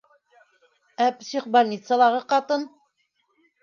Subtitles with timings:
[1.05, 2.69] -Ә психбольницалағы ҡатын...